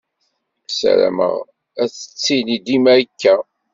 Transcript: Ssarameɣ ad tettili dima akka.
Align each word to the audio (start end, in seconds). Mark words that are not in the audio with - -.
Ssarameɣ 0.69 1.33
ad 1.81 1.89
tettili 1.95 2.57
dima 2.65 2.93
akka. 3.01 3.35